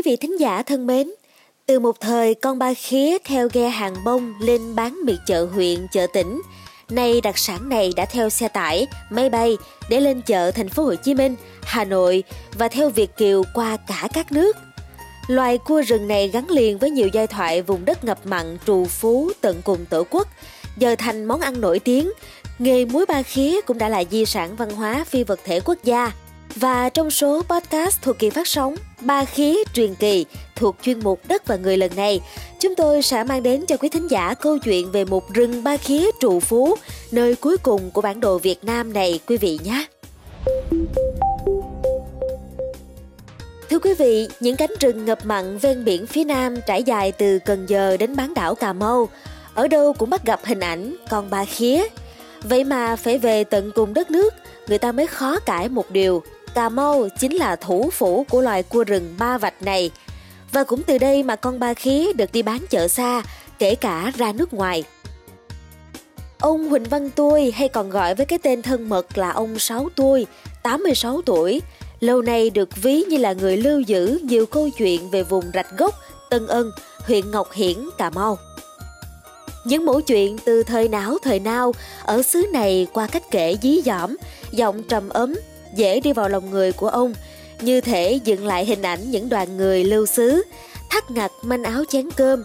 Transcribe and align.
quý 0.00 0.10
vị 0.10 0.16
thính 0.16 0.40
giả 0.40 0.62
thân 0.62 0.86
mến, 0.86 1.10
từ 1.66 1.78
một 1.78 2.00
thời 2.00 2.34
con 2.34 2.58
ba 2.58 2.74
khía 2.74 3.18
theo 3.24 3.48
ghe 3.52 3.68
hàng 3.68 3.94
bông 4.04 4.34
lên 4.40 4.74
bán 4.74 4.98
miệt 5.04 5.16
chợ 5.26 5.48
huyện, 5.54 5.86
chợ 5.92 6.06
tỉnh. 6.12 6.42
Nay 6.90 7.20
đặc 7.20 7.38
sản 7.38 7.68
này 7.68 7.92
đã 7.96 8.04
theo 8.04 8.28
xe 8.28 8.48
tải, 8.48 8.86
máy 9.10 9.30
bay 9.30 9.56
để 9.90 10.00
lên 10.00 10.22
chợ 10.22 10.50
thành 10.50 10.68
phố 10.68 10.82
Hồ 10.82 10.94
Chí 10.94 11.14
Minh, 11.14 11.36
Hà 11.62 11.84
Nội 11.84 12.22
và 12.58 12.68
theo 12.68 12.90
Việt 12.90 13.16
kiều 13.16 13.42
qua 13.54 13.76
cả 13.76 14.08
các 14.12 14.32
nước. 14.32 14.56
Loài 15.28 15.58
cua 15.58 15.82
rừng 15.82 16.08
này 16.08 16.28
gắn 16.28 16.50
liền 16.50 16.78
với 16.78 16.90
nhiều 16.90 17.08
giai 17.12 17.26
thoại 17.26 17.62
vùng 17.62 17.84
đất 17.84 18.04
ngập 18.04 18.26
mặn 18.26 18.58
trù 18.66 18.84
phú 18.84 19.30
tận 19.40 19.60
cùng 19.64 19.86
tổ 19.90 20.04
quốc, 20.10 20.28
giờ 20.76 20.96
thành 20.98 21.24
món 21.24 21.40
ăn 21.40 21.60
nổi 21.60 21.78
tiếng. 21.78 22.10
Nghề 22.58 22.84
muối 22.84 23.06
ba 23.06 23.22
khía 23.22 23.60
cũng 23.60 23.78
đã 23.78 23.88
là 23.88 24.04
di 24.10 24.24
sản 24.24 24.56
văn 24.56 24.70
hóa 24.70 25.04
phi 25.04 25.24
vật 25.24 25.40
thể 25.44 25.60
quốc 25.60 25.78
gia. 25.84 26.12
Và 26.56 26.88
trong 26.88 27.10
số 27.10 27.42
podcast 27.42 28.02
thuộc 28.02 28.18
kỳ 28.18 28.30
phát 28.30 28.48
sóng 28.48 28.74
Ba 29.00 29.24
Khí 29.24 29.64
Truyền 29.74 29.94
Kỳ 29.94 30.26
thuộc 30.56 30.76
chuyên 30.82 31.00
mục 31.00 31.20
Đất 31.28 31.46
và 31.46 31.56
Người 31.56 31.76
lần 31.76 31.96
này, 31.96 32.20
chúng 32.60 32.74
tôi 32.74 33.02
sẽ 33.02 33.24
mang 33.24 33.42
đến 33.42 33.66
cho 33.66 33.76
quý 33.76 33.88
thính 33.88 34.08
giả 34.10 34.34
câu 34.34 34.58
chuyện 34.58 34.90
về 34.90 35.04
một 35.04 35.34
rừng 35.34 35.64
ba 35.64 35.76
khía 35.76 36.10
trụ 36.20 36.40
phú, 36.40 36.76
nơi 37.10 37.34
cuối 37.34 37.56
cùng 37.56 37.90
của 37.90 38.00
bản 38.00 38.20
đồ 38.20 38.38
Việt 38.38 38.64
Nam 38.64 38.92
này 38.92 39.20
quý 39.26 39.36
vị 39.36 39.58
nhé. 39.64 39.86
Thưa 43.70 43.78
quý 43.78 43.94
vị, 43.94 44.28
những 44.40 44.56
cánh 44.56 44.70
rừng 44.80 45.04
ngập 45.04 45.26
mặn 45.26 45.58
ven 45.58 45.84
biển 45.84 46.06
phía 46.06 46.24
Nam 46.24 46.56
trải 46.66 46.82
dài 46.82 47.12
từ 47.12 47.38
Cần 47.38 47.66
Giờ 47.66 47.96
đến 47.96 48.16
bán 48.16 48.34
đảo 48.34 48.54
Cà 48.54 48.72
Mau, 48.72 49.08
ở 49.54 49.68
đâu 49.68 49.92
cũng 49.92 50.10
bắt 50.10 50.24
gặp 50.24 50.40
hình 50.44 50.60
ảnh 50.60 50.96
con 51.10 51.30
ba 51.30 51.44
khía. 51.44 51.82
Vậy 52.42 52.64
mà 52.64 52.96
phải 52.96 53.18
về 53.18 53.44
tận 53.44 53.70
cùng 53.74 53.94
đất 53.94 54.10
nước, 54.10 54.34
người 54.68 54.78
ta 54.78 54.92
mới 54.92 55.06
khó 55.06 55.38
cãi 55.38 55.68
một 55.68 55.90
điều, 55.90 56.22
Cà 56.54 56.68
Mau 56.68 57.08
chính 57.18 57.36
là 57.36 57.56
thủ 57.56 57.90
phủ 57.92 58.26
của 58.30 58.40
loài 58.40 58.62
cua 58.62 58.84
rừng 58.84 59.14
ba 59.18 59.38
vạch 59.38 59.62
này. 59.62 59.90
Và 60.52 60.64
cũng 60.64 60.82
từ 60.82 60.98
đây 60.98 61.22
mà 61.22 61.36
con 61.36 61.58
ba 61.58 61.74
khía 61.74 62.12
được 62.12 62.32
đi 62.32 62.42
bán 62.42 62.58
chợ 62.70 62.88
xa, 62.88 63.22
kể 63.58 63.74
cả 63.74 64.12
ra 64.16 64.32
nước 64.32 64.54
ngoài. 64.54 64.84
Ông 66.38 66.68
Huỳnh 66.68 66.84
Văn 66.84 67.10
Tui 67.10 67.50
hay 67.50 67.68
còn 67.68 67.90
gọi 67.90 68.14
với 68.14 68.26
cái 68.26 68.38
tên 68.38 68.62
thân 68.62 68.88
mật 68.88 69.18
là 69.18 69.30
ông 69.30 69.58
Sáu 69.58 69.88
Tui, 69.96 70.26
86 70.62 71.22
tuổi, 71.26 71.62
lâu 72.00 72.22
nay 72.22 72.50
được 72.50 72.76
ví 72.76 73.02
như 73.02 73.16
là 73.16 73.32
người 73.32 73.56
lưu 73.56 73.80
giữ 73.80 74.18
nhiều 74.22 74.46
câu 74.46 74.70
chuyện 74.70 75.10
về 75.10 75.22
vùng 75.22 75.44
rạch 75.54 75.78
gốc, 75.78 75.94
Tân 76.30 76.46
Ân, 76.46 76.70
huyện 77.06 77.30
Ngọc 77.30 77.52
Hiển, 77.52 77.76
Cà 77.98 78.10
Mau. 78.10 78.38
Những 79.64 79.84
mẫu 79.84 80.00
chuyện 80.00 80.38
từ 80.44 80.62
thời 80.62 80.88
não 80.88 81.18
thời 81.22 81.40
nào 81.40 81.72
ở 82.04 82.22
xứ 82.22 82.46
này 82.52 82.86
qua 82.92 83.06
cách 83.06 83.22
kể 83.30 83.56
dí 83.62 83.82
dỏm, 83.84 84.16
giọng 84.50 84.82
trầm 84.82 85.08
ấm, 85.08 85.34
dễ 85.74 86.00
đi 86.00 86.12
vào 86.12 86.28
lòng 86.28 86.50
người 86.50 86.72
của 86.72 86.88
ông, 86.88 87.14
như 87.60 87.80
thể 87.80 88.20
dựng 88.24 88.46
lại 88.46 88.64
hình 88.64 88.82
ảnh 88.82 89.10
những 89.10 89.28
đoàn 89.28 89.56
người 89.56 89.84
lưu 89.84 90.06
xứ, 90.06 90.42
thắt 90.90 91.10
ngặt 91.10 91.30
manh 91.42 91.62
áo 91.62 91.84
chén 91.88 92.10
cơm, 92.10 92.44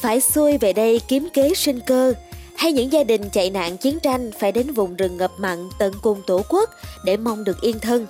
phải 0.00 0.20
xuôi 0.20 0.58
về 0.58 0.72
đây 0.72 1.00
kiếm 1.08 1.28
kế 1.32 1.54
sinh 1.54 1.80
cơ, 1.80 2.12
hay 2.56 2.72
những 2.72 2.92
gia 2.92 3.04
đình 3.04 3.30
chạy 3.30 3.50
nạn 3.50 3.76
chiến 3.76 3.98
tranh 4.00 4.30
phải 4.38 4.52
đến 4.52 4.72
vùng 4.72 4.96
rừng 4.96 5.16
ngập 5.16 5.30
mặn 5.38 5.68
tận 5.78 5.92
cùng 6.02 6.22
tổ 6.26 6.42
quốc 6.48 6.70
để 7.04 7.16
mong 7.16 7.44
được 7.44 7.60
yên 7.60 7.78
thân. 7.78 8.06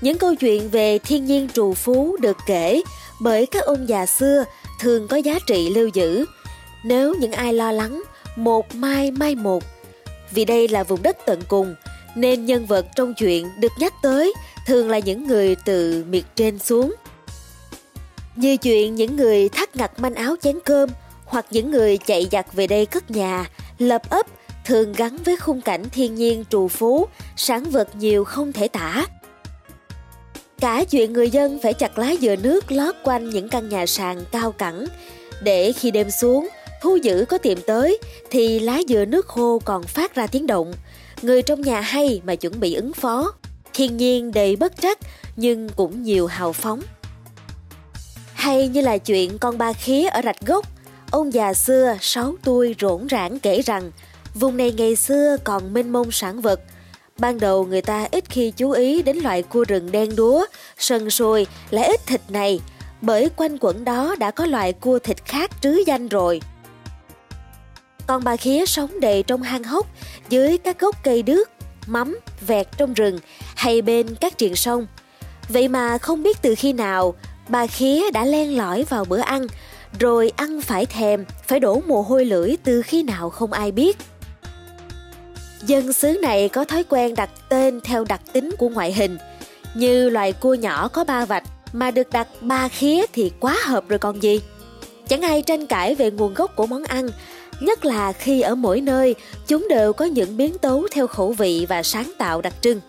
Những 0.00 0.18
câu 0.18 0.34
chuyện 0.34 0.68
về 0.68 0.98
thiên 0.98 1.24
nhiên 1.24 1.48
trù 1.54 1.74
phú 1.74 2.16
được 2.20 2.36
kể 2.46 2.82
bởi 3.20 3.46
các 3.46 3.64
ông 3.64 3.88
già 3.88 4.06
xưa 4.06 4.44
thường 4.80 5.08
có 5.08 5.16
giá 5.16 5.38
trị 5.46 5.70
lưu 5.70 5.88
giữ. 5.88 6.24
Nếu 6.84 7.14
những 7.14 7.32
ai 7.32 7.52
lo 7.52 7.72
lắng, 7.72 8.02
một 8.36 8.74
mai 8.74 9.10
mai 9.10 9.34
một. 9.34 9.64
Vì 10.30 10.44
đây 10.44 10.68
là 10.68 10.84
vùng 10.84 11.02
đất 11.02 11.16
tận 11.26 11.40
cùng, 11.48 11.74
nên 12.16 12.46
nhân 12.46 12.66
vật 12.66 12.86
trong 12.96 13.14
chuyện 13.14 13.48
được 13.60 13.72
nhắc 13.78 13.94
tới 14.02 14.34
thường 14.66 14.90
là 14.90 14.98
những 14.98 15.26
người 15.26 15.56
từ 15.64 16.04
miệt 16.08 16.24
trên 16.34 16.58
xuống. 16.58 16.94
Như 18.36 18.56
chuyện 18.56 18.94
những 18.94 19.16
người 19.16 19.48
thắt 19.48 19.76
ngặt 19.76 20.00
manh 20.00 20.14
áo 20.14 20.36
chén 20.42 20.58
cơm 20.64 20.90
hoặc 21.24 21.46
những 21.50 21.70
người 21.70 21.98
chạy 21.98 22.26
giặt 22.32 22.46
về 22.52 22.66
đây 22.66 22.86
cất 22.86 23.10
nhà, 23.10 23.50
lập 23.78 24.02
ấp 24.10 24.26
thường 24.64 24.92
gắn 24.92 25.16
với 25.16 25.36
khung 25.36 25.60
cảnh 25.60 25.84
thiên 25.92 26.14
nhiên 26.14 26.44
trù 26.50 26.68
phú, 26.68 27.06
sản 27.36 27.64
vật 27.64 27.88
nhiều 27.96 28.24
không 28.24 28.52
thể 28.52 28.68
tả. 28.68 29.06
Cả 30.60 30.84
chuyện 30.84 31.12
người 31.12 31.30
dân 31.30 31.58
phải 31.62 31.74
chặt 31.74 31.98
lá 31.98 32.14
dừa 32.20 32.36
nước 32.36 32.72
lót 32.72 32.94
quanh 33.04 33.30
những 33.30 33.48
căn 33.48 33.68
nhà 33.68 33.86
sàn 33.86 34.24
cao 34.32 34.52
cẳng, 34.52 34.84
để 35.42 35.72
khi 35.72 35.90
đêm 35.90 36.10
xuống, 36.10 36.48
thu 36.82 36.96
giữ 36.96 37.24
có 37.28 37.38
tìm 37.38 37.58
tới 37.66 37.98
thì 38.30 38.58
lá 38.58 38.80
dừa 38.88 39.04
nước 39.04 39.26
khô 39.26 39.58
còn 39.64 39.82
phát 39.82 40.14
ra 40.14 40.26
tiếng 40.26 40.46
động. 40.46 40.72
Người 41.26 41.42
trong 41.42 41.60
nhà 41.60 41.80
hay 41.80 42.20
mà 42.24 42.34
chuẩn 42.34 42.60
bị 42.60 42.74
ứng 42.74 42.92
phó. 42.92 43.32
Thiên 43.74 43.96
nhiên 43.96 44.32
đầy 44.32 44.56
bất 44.56 44.80
trắc 44.80 44.98
nhưng 45.36 45.68
cũng 45.68 46.02
nhiều 46.02 46.26
hào 46.26 46.52
phóng. 46.52 46.80
Hay 48.34 48.68
như 48.68 48.80
là 48.80 48.98
chuyện 48.98 49.38
con 49.38 49.58
ba 49.58 49.72
khía 49.72 50.08
ở 50.08 50.20
rạch 50.24 50.40
gốc, 50.46 50.66
ông 51.10 51.32
già 51.32 51.54
xưa 51.54 51.96
sáu 52.00 52.34
tuổi 52.44 52.74
rỗn 52.80 53.06
rãng 53.10 53.38
kể 53.38 53.62
rằng 53.62 53.90
vùng 54.34 54.56
này 54.56 54.72
ngày 54.72 54.96
xưa 54.96 55.36
còn 55.44 55.74
mênh 55.74 55.92
mông 55.92 56.10
sản 56.10 56.40
vật. 56.40 56.60
Ban 57.18 57.40
đầu 57.40 57.64
người 57.64 57.82
ta 57.82 58.08
ít 58.10 58.24
khi 58.28 58.50
chú 58.50 58.70
ý 58.70 59.02
đến 59.02 59.16
loại 59.16 59.42
cua 59.42 59.64
rừng 59.68 59.92
đen 59.92 60.16
đúa, 60.16 60.46
sần 60.78 61.10
sùi 61.10 61.46
lại 61.70 61.86
ít 61.86 62.06
thịt 62.06 62.20
này, 62.28 62.60
bởi 63.00 63.30
quanh 63.36 63.58
quẩn 63.60 63.84
đó 63.84 64.16
đã 64.18 64.30
có 64.30 64.46
loại 64.46 64.72
cua 64.72 64.98
thịt 64.98 65.24
khác 65.24 65.50
trứ 65.60 65.82
danh 65.86 66.08
rồi. 66.08 66.40
Con 68.06 68.24
bà 68.24 68.36
khía 68.36 68.66
sống 68.66 69.00
đầy 69.00 69.22
trong 69.22 69.42
hang 69.42 69.64
hốc 69.64 69.86
dưới 70.28 70.58
các 70.58 70.80
gốc 70.80 70.96
cây 71.04 71.22
đước, 71.22 71.50
mắm, 71.86 72.18
vẹt 72.46 72.66
trong 72.76 72.94
rừng 72.94 73.18
hay 73.56 73.82
bên 73.82 74.14
các 74.20 74.38
triền 74.38 74.56
sông. 74.56 74.86
Vậy 75.48 75.68
mà 75.68 75.98
không 75.98 76.22
biết 76.22 76.42
từ 76.42 76.54
khi 76.54 76.72
nào 76.72 77.14
bà 77.48 77.66
khía 77.66 78.10
đã 78.10 78.24
len 78.24 78.56
lỏi 78.56 78.84
vào 78.88 79.04
bữa 79.04 79.20
ăn, 79.20 79.46
rồi 80.00 80.32
ăn 80.36 80.60
phải 80.60 80.86
thèm, 80.86 81.24
phải 81.46 81.60
đổ 81.60 81.82
mồ 81.86 82.02
hôi 82.02 82.24
lưỡi 82.24 82.56
từ 82.64 82.82
khi 82.82 83.02
nào 83.02 83.30
không 83.30 83.52
ai 83.52 83.72
biết. 83.72 83.96
Dân 85.62 85.92
xứ 85.92 86.18
này 86.22 86.48
có 86.48 86.64
thói 86.64 86.84
quen 86.84 87.14
đặt 87.14 87.30
tên 87.48 87.80
theo 87.80 88.04
đặc 88.04 88.20
tính 88.32 88.50
của 88.58 88.68
ngoại 88.68 88.92
hình, 88.92 89.18
như 89.74 90.10
loài 90.10 90.32
cua 90.32 90.54
nhỏ 90.54 90.88
có 90.88 91.04
ba 91.04 91.24
vạch 91.24 91.44
mà 91.72 91.90
được 91.90 92.10
đặt 92.10 92.28
ba 92.40 92.68
khía 92.68 93.06
thì 93.12 93.32
quá 93.40 93.56
hợp 93.64 93.88
rồi 93.88 93.98
còn 93.98 94.22
gì. 94.22 94.40
Chẳng 95.08 95.22
ai 95.22 95.42
tranh 95.42 95.66
cãi 95.66 95.94
về 95.94 96.10
nguồn 96.10 96.34
gốc 96.34 96.56
của 96.56 96.66
món 96.66 96.84
ăn 96.84 97.08
nhất 97.60 97.84
là 97.84 98.12
khi 98.12 98.40
ở 98.40 98.54
mỗi 98.54 98.80
nơi 98.80 99.14
chúng 99.46 99.66
đều 99.68 99.92
có 99.92 100.04
những 100.04 100.36
biến 100.36 100.58
tấu 100.58 100.86
theo 100.90 101.06
khẩu 101.06 101.32
vị 101.32 101.66
và 101.68 101.82
sáng 101.82 102.12
tạo 102.18 102.40
đặc 102.40 102.54
trưng. 102.60 102.80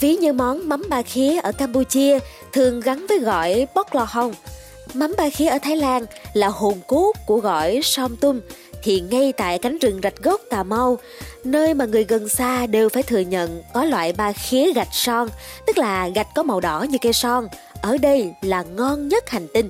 Ví 0.00 0.16
như 0.16 0.32
món 0.32 0.68
mắm 0.68 0.84
ba 0.88 1.02
khía 1.02 1.40
ở 1.40 1.52
Campuchia 1.52 2.18
thường 2.52 2.80
gắn 2.80 3.06
với 3.08 3.18
gọi 3.18 3.66
bóc 3.74 3.94
lò 3.94 4.06
hồng. 4.08 4.34
Mắm 4.94 5.14
ba 5.18 5.30
khía 5.30 5.48
ở 5.48 5.58
Thái 5.58 5.76
Lan 5.76 6.06
là 6.32 6.48
hồn 6.48 6.80
cốt 6.86 7.12
của 7.26 7.38
gọi 7.38 7.80
som 7.82 8.16
tum 8.16 8.40
thì 8.82 9.00
ngay 9.00 9.32
tại 9.32 9.58
cánh 9.58 9.78
rừng 9.78 10.00
rạch 10.02 10.16
gốc 10.22 10.40
Cà 10.50 10.62
Mau, 10.62 10.98
nơi 11.44 11.74
mà 11.74 11.84
người 11.84 12.04
gần 12.04 12.28
xa 12.28 12.66
đều 12.66 12.88
phải 12.88 13.02
thừa 13.02 13.18
nhận 13.18 13.62
có 13.74 13.84
loại 13.84 14.12
ba 14.12 14.32
khía 14.32 14.72
gạch 14.72 14.88
son, 14.92 15.28
tức 15.66 15.78
là 15.78 16.08
gạch 16.08 16.28
có 16.34 16.42
màu 16.42 16.60
đỏ 16.60 16.82
như 16.82 16.98
cây 17.00 17.12
son, 17.12 17.48
ở 17.82 17.98
đây 17.98 18.32
là 18.42 18.62
ngon 18.62 19.08
nhất 19.08 19.30
hành 19.30 19.46
tinh. 19.54 19.68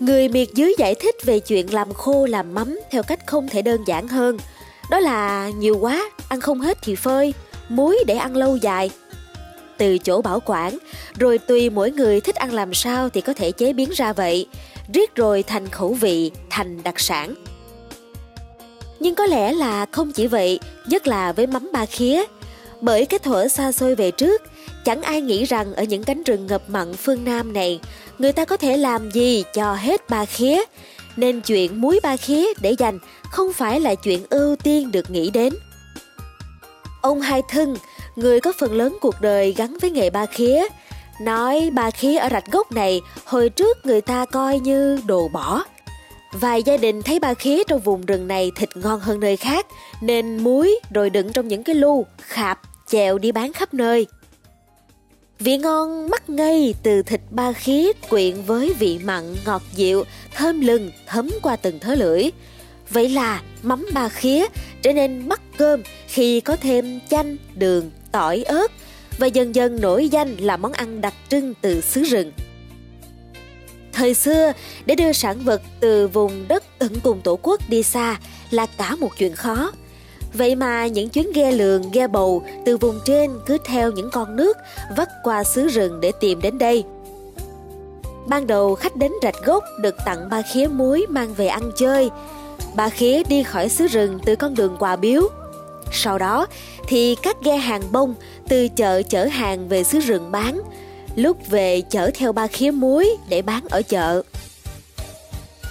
Người 0.00 0.28
miệt 0.28 0.48
dưới 0.54 0.74
giải 0.78 0.94
thích 0.94 1.14
về 1.24 1.40
chuyện 1.40 1.74
làm 1.74 1.92
khô 1.92 2.26
làm 2.26 2.54
mắm 2.54 2.80
theo 2.90 3.02
cách 3.02 3.26
không 3.26 3.48
thể 3.48 3.62
đơn 3.62 3.80
giản 3.86 4.08
hơn. 4.08 4.38
Đó 4.90 5.00
là 5.00 5.50
nhiều 5.56 5.78
quá, 5.80 6.10
ăn 6.28 6.40
không 6.40 6.60
hết 6.60 6.78
thì 6.82 6.96
phơi, 6.96 7.34
muối 7.68 7.98
để 8.06 8.14
ăn 8.14 8.36
lâu 8.36 8.56
dài. 8.56 8.90
Từ 9.78 9.98
chỗ 9.98 10.22
bảo 10.22 10.40
quản, 10.46 10.78
rồi 11.18 11.38
tùy 11.38 11.70
mỗi 11.70 11.90
người 11.90 12.20
thích 12.20 12.34
ăn 12.36 12.52
làm 12.52 12.74
sao 12.74 13.08
thì 13.08 13.20
có 13.20 13.32
thể 13.32 13.52
chế 13.52 13.72
biến 13.72 13.90
ra 13.90 14.12
vậy, 14.12 14.46
riết 14.92 15.14
rồi 15.14 15.42
thành 15.42 15.68
khẩu 15.68 15.92
vị, 15.92 16.30
thành 16.50 16.82
đặc 16.82 17.00
sản. 17.00 17.34
Nhưng 19.00 19.14
có 19.14 19.26
lẽ 19.26 19.52
là 19.52 19.86
không 19.92 20.12
chỉ 20.12 20.26
vậy, 20.26 20.60
nhất 20.86 21.06
là 21.06 21.32
với 21.32 21.46
mắm 21.46 21.70
ba 21.72 21.86
khía. 21.86 22.24
Bởi 22.80 23.06
cái 23.06 23.18
thuở 23.18 23.48
xa 23.48 23.72
xôi 23.72 23.94
về 23.94 24.10
trước, 24.10 24.42
chẳng 24.84 25.02
ai 25.02 25.20
nghĩ 25.20 25.44
rằng 25.44 25.74
ở 25.74 25.82
những 25.82 26.04
cánh 26.04 26.22
rừng 26.22 26.46
ngập 26.46 26.62
mặn 26.70 26.94
phương 26.94 27.24
Nam 27.24 27.52
này 27.52 27.80
người 28.18 28.32
ta 28.32 28.44
có 28.44 28.56
thể 28.56 28.76
làm 28.76 29.10
gì 29.10 29.44
cho 29.54 29.74
hết 29.74 30.10
ba 30.10 30.24
khía, 30.24 30.62
nên 31.16 31.40
chuyện 31.40 31.80
muối 31.80 32.00
ba 32.02 32.16
khía 32.16 32.46
để 32.60 32.74
dành 32.78 32.98
không 33.30 33.52
phải 33.52 33.80
là 33.80 33.94
chuyện 33.94 34.20
ưu 34.30 34.56
tiên 34.56 34.92
được 34.92 35.10
nghĩ 35.10 35.30
đến. 35.30 35.54
Ông 37.02 37.20
Hai 37.20 37.42
Thân, 37.48 37.76
người 38.16 38.40
có 38.40 38.52
phần 38.58 38.74
lớn 38.74 38.96
cuộc 39.00 39.14
đời 39.20 39.52
gắn 39.52 39.76
với 39.80 39.90
nghề 39.90 40.10
ba 40.10 40.26
khía, 40.26 40.64
nói 41.20 41.70
ba 41.72 41.90
khía 41.90 42.16
ở 42.16 42.28
rạch 42.32 42.52
gốc 42.52 42.72
này 42.72 43.00
hồi 43.24 43.48
trước 43.48 43.86
người 43.86 44.00
ta 44.00 44.24
coi 44.24 44.58
như 44.58 45.00
đồ 45.06 45.28
bỏ. 45.28 45.64
Vài 46.40 46.62
gia 46.62 46.76
đình 46.76 47.02
thấy 47.02 47.18
ba 47.20 47.34
khía 47.34 47.64
trong 47.64 47.80
vùng 47.80 48.06
rừng 48.06 48.28
này 48.28 48.52
thịt 48.56 48.76
ngon 48.76 49.00
hơn 49.00 49.20
nơi 49.20 49.36
khác, 49.36 49.66
nên 50.00 50.36
muối 50.36 50.80
rồi 50.90 51.10
đựng 51.10 51.32
trong 51.32 51.48
những 51.48 51.62
cái 51.64 51.74
lu, 51.74 52.06
khạp, 52.18 52.60
chèo 52.86 53.18
đi 53.18 53.32
bán 53.32 53.52
khắp 53.52 53.74
nơi. 53.74 54.06
Vị 55.38 55.56
ngon 55.58 56.10
mắc 56.10 56.30
ngây 56.30 56.74
từ 56.82 57.02
thịt 57.02 57.20
ba 57.30 57.52
khía 57.52 57.92
quyện 58.08 58.42
với 58.42 58.74
vị 58.78 58.98
mặn 59.04 59.34
ngọt 59.46 59.62
dịu, 59.74 60.04
thơm 60.34 60.60
lừng 60.60 60.90
thấm 61.06 61.30
qua 61.42 61.56
từng 61.56 61.78
thớ 61.78 61.94
lưỡi. 61.94 62.30
Vậy 62.90 63.08
là 63.08 63.42
mắm 63.62 63.86
ba 63.94 64.08
khía 64.08 64.46
trở 64.82 64.92
nên 64.92 65.28
mắc 65.28 65.40
cơm 65.56 65.82
khi 66.06 66.40
có 66.40 66.56
thêm 66.56 67.00
chanh, 67.10 67.36
đường, 67.54 67.90
tỏi 68.12 68.42
ớt. 68.42 68.70
và 69.18 69.26
dần 69.26 69.54
dần 69.54 69.80
nổi 69.80 70.08
danh 70.08 70.36
là 70.36 70.56
món 70.56 70.72
ăn 70.72 71.00
đặc 71.00 71.14
trưng 71.28 71.54
từ 71.60 71.80
xứ 71.80 72.02
rừng. 72.02 72.32
Thời 73.94 74.14
xưa, 74.14 74.52
để 74.86 74.94
đưa 74.94 75.12
sản 75.12 75.44
vật 75.44 75.62
từ 75.80 76.08
vùng 76.08 76.48
đất 76.48 76.62
tận 76.78 76.92
cùng 77.02 77.20
tổ 77.20 77.38
quốc 77.42 77.60
đi 77.68 77.82
xa 77.82 78.18
là 78.50 78.66
cả 78.66 78.96
một 78.96 79.10
chuyện 79.18 79.34
khó. 79.34 79.72
Vậy 80.32 80.54
mà 80.54 80.86
những 80.86 81.08
chuyến 81.08 81.32
ghe 81.32 81.52
lường, 81.52 81.90
ghe 81.92 82.06
bầu 82.06 82.42
từ 82.66 82.76
vùng 82.76 83.00
trên 83.04 83.30
cứ 83.46 83.58
theo 83.64 83.90
những 83.90 84.10
con 84.12 84.36
nước 84.36 84.56
vắt 84.96 85.08
qua 85.22 85.44
xứ 85.44 85.68
rừng 85.68 86.00
để 86.00 86.12
tìm 86.20 86.40
đến 86.40 86.58
đây. 86.58 86.84
Ban 88.26 88.46
đầu 88.46 88.74
khách 88.74 88.96
đến 88.96 89.12
rạch 89.22 89.44
gốc 89.44 89.64
được 89.80 89.94
tặng 90.04 90.28
ba 90.30 90.42
khía 90.42 90.66
muối 90.66 91.06
mang 91.08 91.34
về 91.34 91.46
ăn 91.46 91.70
chơi. 91.76 92.10
Ba 92.74 92.88
khía 92.88 93.22
đi 93.28 93.42
khỏi 93.42 93.68
xứ 93.68 93.86
rừng 93.86 94.18
từ 94.24 94.36
con 94.36 94.54
đường 94.54 94.76
quà 94.78 94.96
biếu. 94.96 95.22
Sau 95.92 96.18
đó 96.18 96.46
thì 96.88 97.14
các 97.22 97.36
ghe 97.42 97.56
hàng 97.56 97.82
bông 97.92 98.14
từ 98.48 98.68
chợ 98.68 99.02
chở 99.02 99.24
hàng 99.24 99.68
về 99.68 99.84
xứ 99.84 99.98
rừng 100.00 100.32
bán, 100.32 100.62
lúc 101.16 101.36
về 101.50 101.82
chở 101.90 102.10
theo 102.14 102.32
ba 102.32 102.46
khía 102.46 102.70
muối 102.70 103.16
để 103.28 103.42
bán 103.42 103.64
ở 103.70 103.82
chợ. 103.82 104.22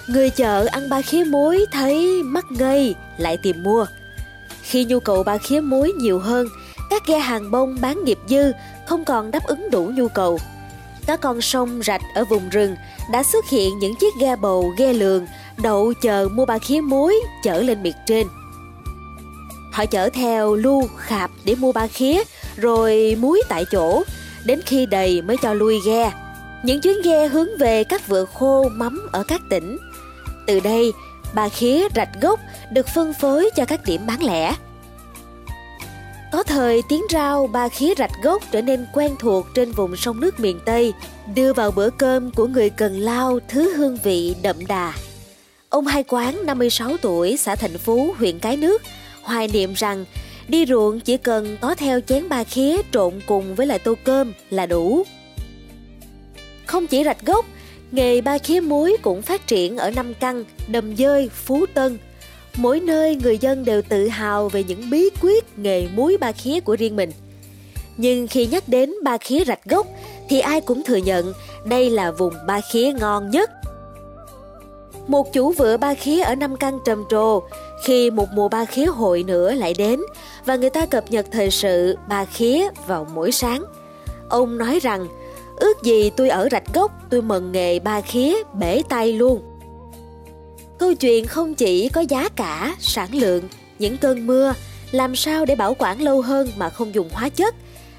Người 0.08 0.30
chợ 0.30 0.66
ăn 0.66 0.88
ba 0.88 1.02
khía 1.02 1.24
muối 1.24 1.64
thấy 1.72 2.22
mắc 2.22 2.44
ngây 2.50 2.94
lại 3.18 3.36
tìm 3.42 3.62
mua. 3.62 3.86
Khi 4.62 4.84
nhu 4.84 5.00
cầu 5.00 5.22
ba 5.22 5.38
khía 5.38 5.60
muối 5.60 5.92
nhiều 5.92 6.18
hơn, 6.18 6.48
các 6.90 7.06
ghe 7.06 7.18
hàng 7.18 7.50
bông 7.50 7.76
bán 7.80 8.04
nghiệp 8.04 8.18
dư 8.28 8.52
không 8.86 9.04
còn 9.04 9.30
đáp 9.30 9.44
ứng 9.44 9.70
đủ 9.70 9.90
nhu 9.94 10.08
cầu. 10.08 10.38
Các 11.06 11.20
con 11.20 11.40
sông 11.40 11.82
rạch 11.82 12.02
ở 12.14 12.24
vùng 12.24 12.48
rừng 12.48 12.76
đã 13.12 13.22
xuất 13.22 13.44
hiện 13.50 13.78
những 13.78 13.94
chiếc 14.00 14.14
ghe 14.20 14.36
bầu, 14.36 14.74
ghe 14.78 14.92
lường 14.92 15.26
đậu 15.62 15.92
chờ 16.02 16.28
mua 16.32 16.46
ba 16.46 16.58
khía 16.58 16.80
muối 16.80 17.14
chở 17.42 17.62
lên 17.62 17.82
miệt 17.82 17.94
trên. 18.06 18.26
Họ 19.72 19.86
chở 19.86 20.08
theo 20.08 20.54
lu, 20.54 20.88
khạp 20.96 21.30
để 21.44 21.54
mua 21.54 21.72
ba 21.72 21.86
khía, 21.86 22.22
rồi 22.56 23.16
muối 23.20 23.42
tại 23.48 23.64
chỗ, 23.72 24.02
đến 24.44 24.60
khi 24.66 24.86
đầy 24.86 25.22
mới 25.22 25.36
cho 25.42 25.54
lui 25.54 25.80
ghe. 25.86 26.12
Những 26.62 26.80
chuyến 26.80 27.02
ghe 27.02 27.28
hướng 27.28 27.48
về 27.58 27.84
các 27.84 28.08
vựa 28.08 28.24
khô 28.24 28.68
mắm 28.68 29.08
ở 29.12 29.22
các 29.28 29.40
tỉnh. 29.50 29.78
Từ 30.46 30.60
đây, 30.60 30.92
bà 31.34 31.48
khía 31.48 31.88
rạch 31.94 32.20
gốc 32.20 32.40
được 32.72 32.86
phân 32.88 33.12
phối 33.12 33.50
cho 33.56 33.64
các 33.64 33.80
điểm 33.84 34.00
bán 34.06 34.22
lẻ. 34.22 34.54
Có 36.32 36.42
thời 36.42 36.82
tiếng 36.88 37.02
rau 37.10 37.46
ba 37.46 37.68
khía 37.68 37.94
rạch 37.98 38.10
gốc 38.22 38.42
trở 38.50 38.62
nên 38.62 38.86
quen 38.92 39.16
thuộc 39.18 39.46
trên 39.54 39.72
vùng 39.72 39.96
sông 39.96 40.20
nước 40.20 40.40
miền 40.40 40.60
Tây, 40.64 40.92
đưa 41.34 41.52
vào 41.52 41.70
bữa 41.70 41.90
cơm 41.90 42.30
của 42.30 42.46
người 42.46 42.70
Cần 42.70 43.00
Lao 43.00 43.38
thứ 43.48 43.76
hương 43.76 43.98
vị 44.02 44.34
đậm 44.42 44.66
đà. 44.66 44.92
Ông 45.68 45.86
Hai 45.86 46.04
Quán 46.08 46.46
56 46.46 46.96
tuổi, 46.96 47.36
xã 47.36 47.56
Thành 47.56 47.78
Phú, 47.78 48.14
huyện 48.18 48.38
Cái 48.38 48.56
Nước, 48.56 48.82
hoài 49.22 49.48
niệm 49.48 49.74
rằng 49.74 50.04
đi 50.48 50.66
ruộng 50.66 51.00
chỉ 51.00 51.16
cần 51.16 51.56
có 51.60 51.74
theo 51.74 52.00
chén 52.00 52.28
ba 52.28 52.44
khía 52.44 52.76
trộn 52.92 53.12
cùng 53.26 53.54
với 53.54 53.66
lại 53.66 53.78
tô 53.78 53.94
cơm 54.04 54.32
là 54.50 54.66
đủ. 54.66 55.02
Không 56.66 56.86
chỉ 56.86 57.04
rạch 57.04 57.26
gốc, 57.26 57.44
nghề 57.92 58.20
ba 58.20 58.38
khía 58.38 58.60
muối 58.60 58.96
cũng 59.02 59.22
phát 59.22 59.46
triển 59.46 59.76
ở 59.76 59.90
Nam 59.90 60.14
Căn, 60.14 60.44
Đầm 60.68 60.96
Dơi, 60.96 61.30
Phú 61.34 61.66
Tân. 61.74 61.98
Mỗi 62.56 62.80
nơi 62.80 63.16
người 63.16 63.38
dân 63.38 63.64
đều 63.64 63.82
tự 63.82 64.08
hào 64.08 64.48
về 64.48 64.64
những 64.64 64.90
bí 64.90 65.10
quyết 65.20 65.58
nghề 65.58 65.88
muối 65.94 66.16
ba 66.20 66.32
khía 66.32 66.60
của 66.60 66.76
riêng 66.76 66.96
mình. 66.96 67.10
Nhưng 67.96 68.26
khi 68.26 68.46
nhắc 68.46 68.68
đến 68.68 68.92
ba 69.02 69.18
khía 69.18 69.44
rạch 69.44 69.64
gốc 69.64 69.86
thì 70.28 70.40
ai 70.40 70.60
cũng 70.60 70.82
thừa 70.84 70.96
nhận 70.96 71.32
đây 71.64 71.90
là 71.90 72.10
vùng 72.10 72.34
ba 72.46 72.60
khía 72.72 72.92
ngon 73.00 73.30
nhất. 73.30 73.50
Một 75.06 75.32
chủ 75.32 75.52
vựa 75.52 75.76
ba 75.76 75.94
khía 75.94 76.20
ở 76.22 76.34
Nam 76.34 76.56
Căn 76.56 76.78
trầm 76.84 77.04
trồ 77.10 77.42
khi 77.84 78.10
một 78.10 78.26
mùa 78.34 78.48
ba 78.48 78.64
khía 78.64 78.86
hội 78.86 79.22
nữa 79.22 79.52
lại 79.52 79.74
đến 79.78 80.00
và 80.44 80.56
người 80.56 80.70
ta 80.70 80.86
cập 80.86 81.10
nhật 81.10 81.26
thời 81.30 81.50
sự 81.50 81.96
ba 82.08 82.24
khía 82.24 82.68
vào 82.86 83.06
mỗi 83.14 83.32
sáng. 83.32 83.64
Ông 84.28 84.58
nói 84.58 84.78
rằng, 84.82 85.06
ước 85.56 85.82
gì 85.82 86.10
tôi 86.10 86.28
ở 86.28 86.48
rạch 86.50 86.74
gốc 86.74 86.92
tôi 87.10 87.22
mần 87.22 87.52
nghề 87.52 87.78
ba 87.78 88.00
khía 88.00 88.36
bể 88.54 88.82
tay 88.88 89.12
luôn. 89.12 89.42
Câu 90.78 90.94
chuyện 90.94 91.26
không 91.26 91.54
chỉ 91.54 91.88
có 91.88 92.00
giá 92.00 92.28
cả, 92.28 92.76
sản 92.78 93.14
lượng, 93.14 93.42
những 93.78 93.96
cơn 93.96 94.26
mưa, 94.26 94.54
làm 94.90 95.16
sao 95.16 95.44
để 95.44 95.56
bảo 95.56 95.76
quản 95.78 96.02
lâu 96.02 96.22
hơn 96.22 96.48
mà 96.56 96.70
không 96.70 96.94
dùng 96.94 97.08
hóa 97.12 97.28
chất, 97.28 97.54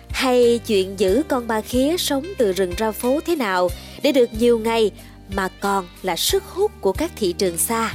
hay 0.09 0.59
chuyện 0.68 1.00
giữ 1.00 1.24
con 1.27 1.48
ba 1.48 1.62
khía 1.62 1.98
sống 1.98 2.25
từ 2.38 2.51
rừng 2.51 2.74
ra 2.77 2.91
phố 2.91 3.19
thế 3.25 3.36
nào 3.36 3.69
để 4.03 4.12
được 4.12 4.30
nhiều 4.39 4.59
ngày 4.59 4.91
mà 5.36 5.48
còn 5.59 5.88
là 6.03 6.15
sức 6.15 6.44
hút 6.44 6.71
của 6.81 6.91
các 6.91 7.12
thị 7.15 7.33
trường 7.33 7.57
xa. 7.57 7.94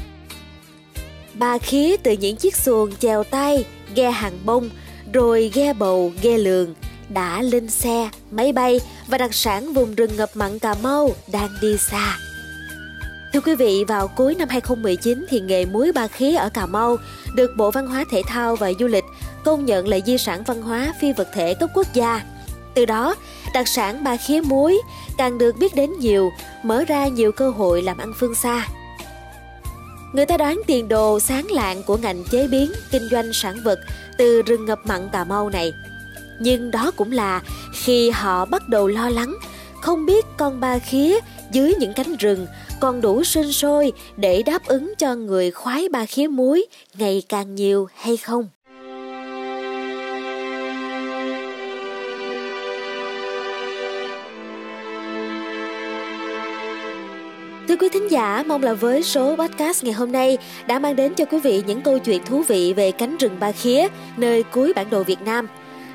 Ba 1.41 1.59
khía 1.59 1.97
từ 1.97 2.13
những 2.13 2.37
chiếc 2.37 2.57
xuồng 2.57 2.97
chèo 2.97 3.25
tay, 3.25 3.65
ghe 3.95 4.11
hàng 4.11 4.39
bông, 4.45 4.71
rồi 5.13 5.51
ghe 5.55 5.73
bầu, 5.73 6.13
ghe 6.23 6.39
lường, 6.39 6.75
đã 7.09 7.43
lên 7.43 7.71
xe, 7.71 8.11
máy 8.31 8.53
bay 8.53 8.81
và 9.07 9.19
đặc 9.19 9.35
sản 9.35 9.73
vùng 9.73 9.95
rừng 9.95 10.17
ngập 10.17 10.31
mặn 10.35 10.59
Cà 10.59 10.75
Mau 10.83 11.11
đang 11.33 11.49
đi 11.63 11.77
xa. 11.79 12.19
Thưa 13.33 13.41
quý 13.41 13.55
vị, 13.55 13.85
vào 13.89 14.09
cuối 14.09 14.35
năm 14.35 14.49
2019 14.49 15.27
thì 15.31 15.41
nghề 15.41 15.65
muối 15.65 15.93
ba 15.93 16.07
khía 16.07 16.37
ở 16.37 16.49
Cà 16.49 16.67
Mau 16.67 16.97
được 17.35 17.51
Bộ 17.57 17.71
Văn 17.71 17.87
hóa 17.87 18.05
Thể 18.11 18.23
thao 18.27 18.57
và 18.57 18.73
Du 18.81 18.87
lịch 18.87 19.05
công 19.45 19.67
nhận 19.67 19.89
là 19.89 19.99
di 20.07 20.19
sản 20.19 20.43
văn 20.47 20.63
hóa 20.63 20.95
phi 21.01 21.13
vật 21.13 21.29
thể 21.35 21.55
cấp 21.55 21.71
quốc 21.75 21.87
gia. 21.95 22.23
Từ 22.75 22.87
đó, 22.87 23.15
đặc 23.55 23.69
sản 23.69 24.05
ba 24.05 24.17
khía 24.17 24.41
muối 24.41 24.81
càng 25.19 25.39
được 25.39 25.57
biết 25.57 25.75
đến 25.75 25.91
nhiều, 25.99 26.31
mở 26.63 26.85
ra 26.89 27.09
nhiều 27.09 27.33
cơ 27.33 27.51
hội 27.51 27.83
làm 27.83 27.99
ăn 27.99 28.13
phương 28.19 28.35
xa. 28.35 28.67
Người 30.13 30.27
ta 30.27 30.37
đoán 30.37 30.61
tiền 30.67 30.89
đồ 30.89 31.21
sáng 31.21 31.51
lạng 31.51 31.83
của 31.83 31.97
ngành 31.97 32.25
chế 32.31 32.47
biến, 32.47 32.73
kinh 32.91 33.09
doanh 33.11 33.33
sản 33.33 33.57
vật 33.65 33.79
từ 34.19 34.43
rừng 34.43 34.65
ngập 34.65 34.79
mặn 34.85 35.09
Cà 35.13 35.25
Mau 35.25 35.51
này. 35.51 35.73
Nhưng 36.41 36.71
đó 36.71 36.91
cũng 36.97 37.13
là 37.13 37.43
khi 37.75 38.11
họ 38.11 38.45
bắt 38.45 38.69
đầu 38.69 38.89
lo 38.89 39.09
lắng, 39.09 39.37
không 39.81 40.07
biết 40.07 40.25
con 40.37 40.61
ba 40.61 40.79
khía 40.79 41.19
dưới 41.53 41.75
những 41.79 41.93
cánh 41.93 42.17
rừng 42.17 42.47
còn 42.81 43.01
đủ 43.01 43.25
sinh 43.25 43.53
sôi 43.53 43.93
để 44.17 44.43
đáp 44.43 44.67
ứng 44.67 44.95
cho 44.99 45.15
người 45.15 45.51
khoái 45.51 45.89
ba 45.89 46.07
khía 46.07 46.29
muối 46.29 46.67
ngày 46.99 47.23
càng 47.29 47.55
nhiều 47.55 47.89
hay 47.95 48.17
không. 48.17 48.49
Thưa 57.71 57.77
quý 57.77 57.89
thính 57.89 58.11
giả, 58.11 58.45
mong 58.47 58.63
là 58.63 58.75
với 58.75 59.03
số 59.03 59.37
podcast 59.37 59.85
ngày 59.85 59.93
hôm 59.93 60.13
nay 60.13 60.39
đã 60.67 60.79
mang 60.79 60.97
đến 60.97 61.15
cho 61.15 61.25
quý 61.25 61.39
vị 61.39 61.63
những 61.67 61.81
câu 61.81 61.99
chuyện 61.99 62.25
thú 62.25 62.43
vị 62.49 62.73
về 62.77 62.91
cánh 62.91 63.17
rừng 63.17 63.37
Ba 63.41 63.53
Khía, 63.53 63.89
nơi 64.17 64.43
cuối 64.43 64.73
bản 64.77 64.91
đồ 64.91 65.03
Việt 65.03 65.23
Nam. 65.25 65.49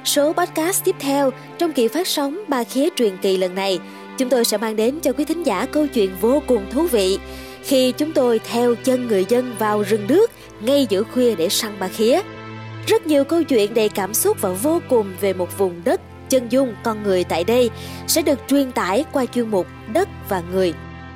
Số 0.04 0.34
podcast 0.34 0.84
tiếp 0.84 0.96
theo 1.00 1.32
trong 1.58 1.74
kỳ 1.74 1.88
phát 1.88 2.08
sóng 2.08 2.44
Ba 2.48 2.64
Khía 2.64 2.90
truyền 2.96 3.18
kỳ 3.18 3.38
lần 3.38 3.56
này, 3.56 3.80
chúng 4.18 4.30
tôi 4.30 4.46
sẽ 4.46 4.58
mang 4.58 4.76
đến 4.76 5.00
cho 5.00 5.14
quý 5.14 5.26
thính 5.26 5.44
giả 5.44 5.66
câu 5.66 5.88
chuyện 5.88 6.10
vô 6.22 6.42
cùng 6.48 6.66
thú 6.72 6.88
vị 6.92 7.20
khi 7.64 7.92
chúng 7.92 8.12
tôi 8.12 8.40
theo 8.40 8.76
chân 8.76 9.08
người 9.08 9.26
dân 9.30 9.56
vào 9.60 9.82
rừng 9.82 10.08
nước 10.08 10.32
ngay 10.62 10.88
giữa 10.90 11.04
khuya 11.04 11.36
để 11.36 11.50
săn 11.50 11.72
ba 11.80 11.88
khía. 11.88 12.22
Rất 12.88 13.08
nhiều 13.08 13.24
câu 13.24 13.44
chuyện 13.44 13.74
đầy 13.74 13.90
cảm 13.90 14.14
xúc 14.14 14.38
và 14.42 14.50
vô 14.50 14.82
cùng 14.90 15.14
về 15.22 15.34
một 15.34 15.58
vùng 15.58 15.82
đất 15.86 16.02
chân 16.30 16.48
dung 16.50 16.76
con 16.84 17.04
người 17.04 17.24
tại 17.24 17.44
đây 17.44 17.70
sẽ 18.08 18.22
được 18.22 18.40
truyền 18.48 18.72
tải 18.72 19.06
qua 19.12 19.26
chuyên 19.26 19.50
mục 19.50 19.68
Đất 19.94 20.10
và 20.30 20.42
Người 20.54 20.74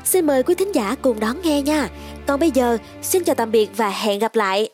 Xin 0.10 0.28
mời 0.28 0.44
quý 0.44 0.56
thính 0.56 0.76
giả 0.76 0.96
cùng 1.02 1.20
đón 1.20 1.42
nghe 1.44 1.62
nha. 1.62 1.90
Còn 2.28 2.40
bây 2.40 2.52
giờ, 2.52 2.78
xin 3.02 3.24
chào 3.24 3.36
tạm 3.36 3.52
biệt 3.52 3.70
và 3.78 3.90
hẹn 3.90 4.20
gặp 4.20 4.36
lại. 4.36 4.70